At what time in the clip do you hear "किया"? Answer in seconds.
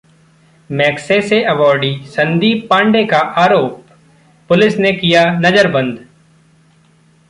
4.91-5.25